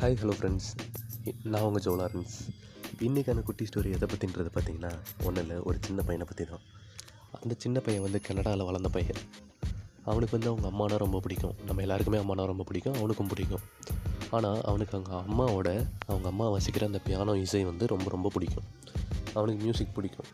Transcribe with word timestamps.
Hi 0.00 0.16
hello 0.18 0.34
friends 0.38 0.66
நான் 1.52 1.64
உங்கள் 1.68 1.82
ஜோலாரன்ஸ் 1.84 2.34
இன்றைக்கான 3.06 3.42
குட்டி 3.46 3.64
ஸ்டோரி 3.68 3.90
எதை 3.96 4.06
பற்றின்றது 4.12 4.50
பார்த்தீங்கன்னா 4.56 4.90
ஒன்றும் 5.24 5.42
இல்லை 5.44 5.56
ஒரு 5.68 5.78
சின்ன 5.86 6.00
பையனை 6.08 6.26
பற்றி 6.28 6.44
தான் 6.50 6.62
அந்த 7.40 7.54
சின்ன 7.58 7.80
பையன் 7.86 8.04
வந்து 8.04 8.18
கனடாவில் 8.26 8.64
வளர்ந்த 8.68 8.88
பையன். 8.88 9.18
அவனுக்கு 10.10 10.34
வந்து 10.36 10.50
அவங்க 10.50 10.66
அம்மானா 10.70 10.98
ரொம்ப 11.04 11.20
பிடிக்கும். 11.24 11.54
நம்ம 11.68 11.82
எல்லாருக்குமே 11.84 12.18
அம்மானா 12.22 12.44
ரொம்ப 12.52 12.66
பிடிக்கும் 12.68 12.96
அவனுக்கும் 13.00 13.30
பிடிக்கும். 13.32 13.64
ஆனால் 14.30 14.60
அவனுக்கு 14.60 14.94
அவங்க 14.98 15.12
அம்மாவோட 15.28 15.70
அவங்க 16.06 16.28
அம்மா 16.32 16.46
வசிக்கிற 16.56 16.86
அந்த 16.86 17.00
பியானோ 17.08 17.34
இசை 17.44 17.64
வந்து 17.64 17.86
ரொம்ப 17.94 18.08
ரொம்ப 18.16 18.30
பிடிக்கும். 18.36 18.68
அவனுக்கு 19.34 19.60
மியூசிக் 19.64 19.96
பிடிக்கும். 19.98 20.28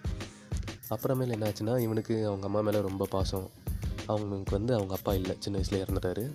அப்புறமேல 0.97 1.37
என்ன 1.39 1.49
ஆச்சுன்னா 1.51 1.77
இவனுக்கு 1.87 2.17
அவங்க 2.27 2.47
அம்மா 2.51 2.61
மேலே 2.61 2.81
ரொம்ப 2.91 3.07
பாசம். 3.17 3.49
அவங்களுக்கு 4.07 4.59
வந்து 4.59 4.75
அவங்க 4.75 4.95
அப்பா 5.01 5.15
இல்லை 5.15 5.37
சின்ன 5.47 5.59
வயசில் 5.59 5.83
இறந்துட்டாரு. 5.85 6.27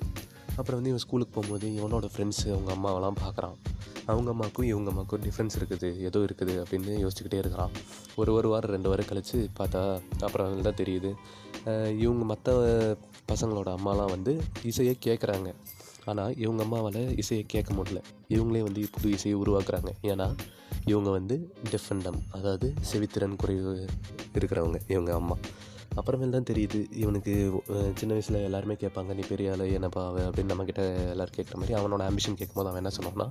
அப்புறம் 0.60 0.78
வந்து 0.80 0.92
இவன் 0.94 1.04
ஸ்கூலுக்கு 1.04 1.34
போகும்போது 1.36 1.68
இவனோட 1.80 2.08
ஃப்ரெண்ட்ஸு 2.14 2.48
அவங்க 2.56 2.72
அம்மாவெல்லாம் 2.78 3.20
பார்க்குறான். 3.24 3.56
அவங்க 4.12 4.30
அம்மாவுக்கும் 4.34 4.68
இவங்க 4.72 4.90
அம்மாவுக்கும் 4.92 5.24
டிஃப்ரென்ஸ் 5.26 5.58
இருக்குது 5.60 5.90
ஏதோ 6.08 6.20
இருக்குது 6.28 6.54
அப்படின்னு 6.62 6.94
யோசிச்சுக்கிட்டே 7.04 7.40
இருக்கிறான். 7.44 7.74
ஒரு 8.22 8.32
ஒரு 8.38 8.48
வாரம் 8.54 8.74
ரெண்டு 8.76 8.90
வாரம் 8.92 9.10
கழித்து 9.12 9.40
பார்த்தா 9.60 9.82
அப்புறம் 10.28 10.68
தான் 10.68 10.80
தெரியுது. 10.82 11.12
இவங்க 12.04 12.24
மற்ற 12.32 12.52
பசங்களோட 13.32 13.70
அம்மாலாம் 13.78 14.14
வந்து 14.16 14.34
இசையை 14.72 14.96
கேட்குறாங்க 15.08 15.50
ஆனால் 16.10 16.36
இவங்க 16.44 16.62
அம்மாவால் 16.66 17.02
இசையை 17.24 17.44
கேட்க 17.54 17.72
முடியல. 17.80 18.00
இவங்களே 18.36 18.62
வந்து 18.68 18.84
புது 18.96 19.10
இசையை 19.18 19.36
உருவாக்குறாங்க. 19.42 19.92
ஏன்னா 20.12 20.28
இவங்க 20.92 21.10
வந்து 21.18 21.36
டிஃபெண்டம் 21.72 22.20
அதாவது 22.38 22.68
செவித்திறன் 22.92 23.40
குறைவு 23.42 23.74
இருக்கிறவங்க 24.38 24.80
இவங்க 24.94 25.12
அம்மா. 25.22 25.38
அப்புறமேல் 25.98 26.36
தான் 26.36 26.50
தெரியுது 26.50 26.80
இவனுக்கு 26.96 27.34
சின்ன 27.96 28.12
வயசில் 28.14 28.46
எல்லாருமே 28.48 28.74
கேட்பாங்க 28.74 29.14
நீ 29.14 29.24
பெரிய 29.30 29.52
ஆளு 29.52 29.66
என்னப்பா 29.74 30.04
அவன் 30.08 30.28
அப்படின்னு 30.28 30.52
நம்மக்கிட்ட 30.54 30.84
எல்லோரும் 31.14 31.38
கேட்குற 31.38 31.58
மாதிரி 31.62 31.78
அவனோட 31.80 32.04
ஆம்பிஷன் 32.10 32.40
கேட்கும்போது 32.42 32.70
அவன் 32.72 32.82
என்ன 32.84 32.94
சொன்னான்னா 32.98 33.28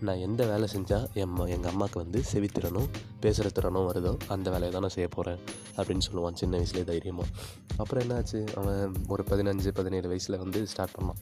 நான் 0.00 0.22
எந்த 0.26 0.42
வேலை 0.46 0.66
செஞ்சால் 0.74 1.06
என் 1.14 1.36
எங்கள் 1.46 1.70
அம்மாவுக்கு 1.72 1.98
வந்து 2.02 2.20
செவித்திறனும் 2.32 2.88
பேசுகிற 3.20 3.48
திறனும் 3.48 3.88
வருதோ 3.90 4.16
அந்த 4.28 4.50
வேலையை 4.50 4.72
தான் 4.72 4.84
நான் 4.86 4.96
செய்ய 4.96 5.08
போகிறேன் 5.08 5.40
அப்படின்னு 5.76 6.06
சொல்லுவான் 6.08 6.40
சின்ன 6.40 6.58
வயசுலேயே 6.58 6.84
தைரியமாக 6.84 7.28
அப்புறம் 7.76 8.02
என்னாச்சு 8.04 8.40
அவன் 8.54 8.96
ஒரு 9.08 9.24
பதினஞ்சு 9.30 9.68
பதினேழு 9.68 10.08
வயசில் 10.08 10.38
வந்து 10.38 10.66
ஸ்டார்ட் 10.66 10.96
பண்ணான். 10.98 11.20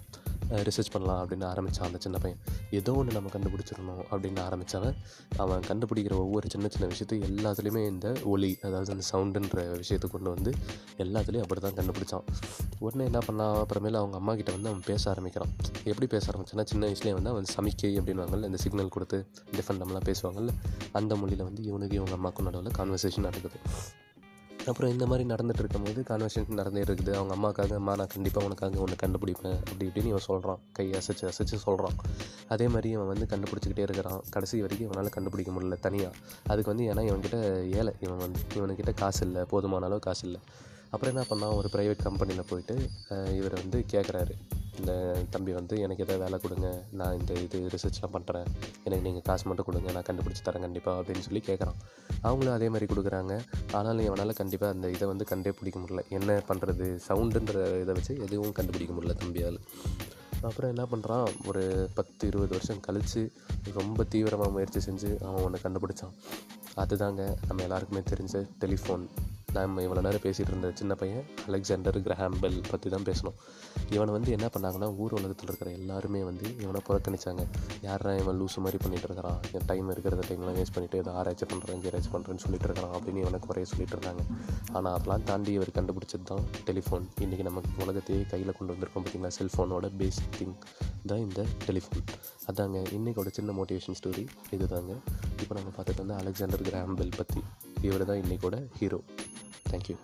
ரிசர்ச் 0.68 0.92
பண்ணலாம் 0.92 1.20
அப்படின்னு 1.22 1.44
ஆரம்பித்தான் 1.44 1.86
அந்த 1.88 1.98
சின்ன 1.98 2.18
பையன். 2.18 2.40
ஏதோ 2.70 2.92
ஒன்று 2.92 3.12
நம்ம 3.12 3.28
கண்டுபிடிச்சிடணும் 3.34 4.00
அப்படின்னு 4.10 4.40
ஆரம்பித்தவன் 4.46 4.96
அவன் 5.36 5.66
கண்டுபிடிக்கிற 5.68 6.14
ஒவ்வொரு 6.14 6.46
சின்ன 6.50 6.68
சின்ன 6.68 6.86
விஷயத்தையும் 6.86 7.26
எல்லாத்துலேயுமே 7.28 7.82
இந்த 7.88 8.16
ஒலி 8.24 8.58
அதாவது 8.62 8.92
அந்த 8.92 9.04
சவுண்டுன்ற 9.12 9.76
விஷயத்தை 9.76 10.10
கொண்டு 10.10 10.30
வந்து 10.30 10.52
எல்லாத்துலேயும் 10.98 11.44
அப்படி 11.46 11.60
தான் 11.60 11.78
கண்டுபிடிச்சான். 11.78 12.26
உடனே 12.78 13.04
என்ன 13.04 13.18
பண்ணான் 13.18 13.56
அப்புறமேல 13.62 14.00
அவங்க 14.02 14.16
அம்மா 14.16 14.34
கிட்ட 14.34 14.52
வந்து 14.52 14.68
அவன் 14.68 14.82
பேச 14.86 15.10
ஆரம்பிக்கிறான். 15.10 15.52
எப்படி 15.84 16.06
பேச 16.06 16.32
ஆரம்பிச்சான்னா 16.32 16.64
சின்ன 16.64 16.86
வயசுலேயே 16.86 17.12
வந்து 17.12 17.30
அவன் 17.30 17.50
சமிக்கை 17.56 17.92
அப்படின்வாங்கல்ல 18.00 18.44
இந்த 18.44 18.56
சிக்னல் 18.56 18.88
கொடுத்து 18.88 19.26
டிஃபன் 19.56 19.80
நம்மளாம் 19.82 20.08
பேசுவாங்கல்ல 20.10 20.54
அந்த 20.92 21.16
மொழியில் 21.16 21.42
வந்து 21.42 21.62
இவனுக்கு 21.62 21.96
இவங்க 21.96 22.12
அம்மாவுக்கும் 22.12 22.48
நடுவில் 22.50 22.76
கான்வர்சேஷன் 22.78 23.28
நடக்குது. 23.28 23.58
அப்புறம் 24.68 24.90
இந்த 24.92 25.04
மாதிரி 25.10 25.24
நடந்துட்டு 25.32 25.62
இருக்கும்போது 25.62 26.00
கான்வர்சேஷன் 26.08 26.58
நடந்துட்டு 26.60 26.90
இருக்குது. 26.90 27.12
அவங்க 27.18 27.32
அம்மாக்காக 27.36 27.74
அம்மா 27.80 27.92
நான் 28.00 28.12
கண்டிப்பாக 28.14 28.46
உனக்காக 28.48 28.80
ஒன்று 28.84 28.96
கண்டுபிடிப்பேன். 29.02 29.56
அப்படி 29.68 29.86
இப்படின்னு 29.88 30.10
இவன் 30.12 30.26
சொல்கிறான் 30.28 30.60
கை 30.78 30.86
அசைச்சு 30.98 31.24
அசைச்சு 31.30 31.58
சொல்கிறான் 31.66 31.96
அதே 32.54 32.66
மாதிரி 32.74 32.90
இவன் 32.96 33.10
வந்து 33.12 33.28
கண்டுபிடிச்சிக்கிட்டே 33.32 33.86
இருக்கிறான். 33.88 34.20
கடைசி 34.36 34.60
வரைக்கும் 34.64 34.88
இவனால் 34.90 35.14
கண்டுபிடிக்க 35.16 35.52
முடியல 35.56 35.78
தனியாக 35.86 36.14
அதுக்கு 36.52 36.72
வந்து 36.72 36.86
ஏன்னா 36.92 37.04
இவன்கிட்ட 37.10 37.40
ஏழை. 37.78 37.94
இவன் 38.06 38.22
வந்து 38.24 38.40
இவனுக்கிட்ட 38.58 38.94
காசு 39.02 39.22
இல்லை. 39.28 39.44
போதுமான 39.54 39.88
அளவு 39.90 40.06
காசு 40.08 40.24
இல்லை. 40.28 40.42
அப்புறம் 40.92 41.12
என்ன 41.14 41.24
பண்ணான்? 41.30 41.56
ஒரு 41.58 41.68
ப்ரைவேட் 41.74 42.06
கம்பெனியில் 42.06 42.48
போயிட்டு 42.52 42.76
இவர் 43.38 43.60
வந்து 43.62 43.80
கேட்குறாரு 43.92 44.36
இந்த 44.80 44.92
தம்பி 45.34 45.52
வந்து 45.58 45.74
எனக்கு 45.84 46.04
எதாவது 46.04 46.22
வேலை 46.24 46.38
கொடுங்க. 46.44 46.68
நான் 47.00 47.16
இந்த 47.20 47.32
இது 47.46 47.58
ரிசர்ச்லாம் 47.74 48.14
பண்ணுறேன் 48.16 48.46
எனக்கு 48.86 49.04
நீங்கள் 49.06 49.26
காசு 49.28 49.44
மட்டும் 49.50 49.68
கொடுங்க. 49.70 49.88
நான் 49.96 50.08
கண்டுபிடிச்சி 50.08 50.44
தரேன் 50.48 50.66
கண்டிப்பாக 50.66 51.00
அப்படின்னு 51.00 51.26
சொல்லி 51.28 51.42
கேட்குறான் 51.50 51.78
அவங்களும் 52.28 52.54
அதே 52.58 52.68
மாதிரி 52.74 52.88
கொடுக்குறாங்க. 52.92 53.34
ஆனாலும் 53.78 54.06
இவனால் 54.08 54.38
கண்டிப்பாக 54.40 54.74
அந்த 54.76 54.86
இதை 54.96 55.08
வந்து 55.12 55.24
கண்டே 55.32 55.52
பிடிக்க 55.58 55.78
முடியல. 55.82 56.02
என்ன 56.18 56.40
பண்ணுறது 56.50 56.86
சவுண்டுன்ற 57.08 57.58
இதை 57.82 57.94
வச்சு 57.98 58.14
எதுவும் 58.26 58.56
கண்டுபிடிக்க 58.58 58.94
முடியல 58.96 59.16
தம்பியால். 59.22 59.60
அப்புறம் 60.48 60.70
என்ன 60.72 60.84
பண்ணுறான் 60.92 61.26
ஒரு 61.50 61.62
பத்து 61.96 62.22
இருபது 62.30 62.52
வருஷம் 62.56 62.84
கழித்து 62.86 63.22
ரொம்ப 63.78 64.04
தீவிரமாக 64.12 64.54
முயற்சி 64.54 64.80
செஞ்சு 64.86 65.10
அவன் 65.28 65.42
ஒன்று 65.46 65.64
கண்டுபிடிச்சான். 65.64 66.14
அதுதாங்க 66.82 67.22
நம்ம 67.48 67.62
எல்லாருக்குமே 67.66 68.02
தெரிஞ்ச 68.12 68.36
டெலிஃபோன் 68.62 69.04
நம்ம 69.56 69.82
இவ்வளோ 69.84 70.02
நேரம் 70.06 70.22
பேசிகிட்டு 70.24 70.52
இருந்த 70.52 70.68
சின்ன 70.80 70.92
பையன் 71.00 71.24
அலெக்சாண்டர் 71.48 71.96
கிரஹாம்பெல் 72.06 72.56
பற்றி 72.70 72.88
தான் 72.94 73.06
பேசணும். 73.08 73.36
இவனை 73.94 74.10
வந்து 74.16 74.30
என்ன 74.36 74.46
பண்ணாங்கன்னா 74.54 74.88
ஊர் 75.02 75.14
உலகத்தில் 75.18 75.48
இருக்கிற 75.50 75.70
எல்லாருமே 75.78 76.20
வந்து 76.28 76.46
இவனை 76.64 76.80
புறக்கணிச்சாங்க. 76.88 77.44
யாரா 77.86 78.12
இவன் 78.20 78.38
லூஸ் 78.40 78.56
மாதிரி 78.64 78.78
பண்ணிகிட்டு 78.84 79.08
இருக்கிறான்? 79.08 79.38
என் 79.56 79.66
டைம் 79.70 79.88
இருக்கிறத 79.94 80.24
டைம்லாம் 80.28 80.56
வேஸ்ட் 80.58 80.74
பண்ணிட்டு 80.76 81.00
ஏதோ 81.02 81.12
ஆராய்ச்சி 81.20 81.46
பண்ணுறேன் 81.52 81.82
ஆராய்ச்சி 81.90 82.12
பண்ணுறேன்னு 82.14 82.42
சொல்லிட்டு 82.44 82.68
இருக்கிறான் 82.68 82.94
அப்படின்னு 82.98 83.22
இவனை 83.24 83.40
குறைய 83.46 83.68
சொல்லிட்டு 83.72 83.96
இருந்தாங்க. 83.96 84.24
ஆனால் 84.76 84.92
அதெல்லாம் 84.96 85.24
தாண்டி 85.30 85.52
இவர் 85.58 85.76
கண்டுபிடிச்சது 85.78 86.28
தான் 86.32 86.44
டெலிஃபோன் 86.68 87.06
இன்றைக்கி 87.26 87.46
நமக்கு 87.50 87.82
உலகத்தையே 87.86 88.22
கையில் 88.34 88.56
கொண்டு 88.58 88.74
வந்திருக்கோம் 88.74 89.04
பார்த்தீங்களா 89.06 89.32
செல்ஃபோனோட 89.38 89.88
பேசிக் 90.02 90.36
திங் 90.38 90.56
தான் 91.12 91.22
இந்த 91.26 91.40
டெலிஃபோன் 91.66 92.04
அதாங்க 92.52 92.78
இன்றைக்கோட 92.98 93.30
சின்ன 93.38 93.50
மோட்டிவேஷன் 93.58 93.98
ஸ்டோரி 94.00 94.24
இதுதாங்க. 94.56 94.94
இப்போ 95.42 95.52
நம்ம 95.58 95.72
பார்த்துட்டு 95.76 96.04
வந்து 96.04 96.18
அலெக்சாண்டர் 96.22 96.64
கிராம்பெல் 96.70 97.18
பற்றி 97.20 97.42
இவர் 97.82 98.04
தான் 98.04 98.20
இன்றைக்கூட 98.22 98.56
ஹீரோ 98.78 99.00
தேங்க்யூ 99.70 99.96